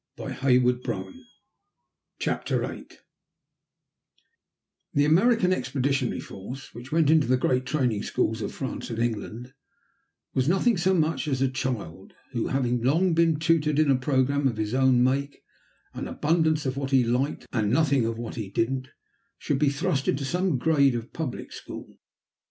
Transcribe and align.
CHAPTER 0.17 0.47
VIII 0.47 0.57
BACK 0.59 0.63
WITH 0.63 0.83
THE 0.83 2.41
BIG 2.47 2.59
GUNS 2.59 2.97
THE 4.95 5.05
American 5.05 5.53
Expeditionary 5.53 6.19
Force 6.19 6.73
which 6.73 6.91
went 6.91 7.11
into 7.11 7.27
the 7.27 7.37
great 7.37 7.67
training 7.67 8.01
schools 8.01 8.41
of 8.41 8.51
France 8.51 8.89
and 8.89 8.97
England 8.97 9.53
was 10.33 10.45
like 10.49 10.57
nothing 10.57 10.77
so 10.77 10.95
much 10.95 11.27
as 11.27 11.43
a 11.43 11.49
child 11.51 12.15
who, 12.31 12.47
having 12.47 12.81
long 12.81 13.13
been 13.13 13.37
tutored 13.37 13.77
in 13.77 13.91
a 13.91 13.95
programme 13.95 14.47
of 14.47 14.57
his 14.57 14.73
own 14.73 15.03
make, 15.03 15.43
an 15.93 16.07
abundance 16.07 16.65
of 16.65 16.77
what 16.77 16.89
he 16.89 17.03
liked 17.03 17.45
and 17.53 17.69
nothing 17.71 18.03
of 18.03 18.17
what 18.17 18.33
he 18.33 18.49
didn't, 18.49 18.87
should 19.37 19.59
be 19.59 19.69
thrust 19.69 20.07
into 20.07 20.25
some 20.25 20.57
grade 20.57 20.95
of 20.95 21.03
a 21.03 21.07
public 21.09 21.51
school. 21.53 21.99